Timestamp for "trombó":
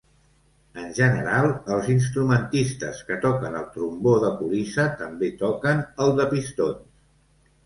3.77-4.15